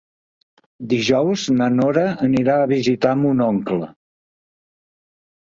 Dijous 0.93 1.43
na 1.57 1.67
Nora 1.73 2.07
anirà 2.29 2.57
a 2.63 2.71
visitar 2.73 3.13
mon 3.21 3.45
oncle. 3.51 3.93